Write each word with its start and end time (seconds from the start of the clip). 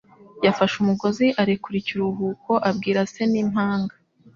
Yafashe 0.45 0.75
umugozi 0.79 1.25
arekura 1.41 1.75
ikiruhuko, 1.81 2.51
abwira 2.69 2.99
se 3.13 3.21
n'impanga. 3.31 3.95